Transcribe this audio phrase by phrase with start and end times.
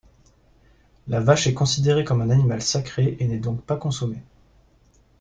[1.07, 4.23] La vache est considérée comme un animal sacré et n'est donc pas consommée.